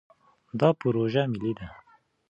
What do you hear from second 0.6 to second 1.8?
پروژه ملي ده.